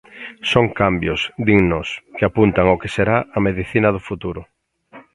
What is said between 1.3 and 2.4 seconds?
dinnos, que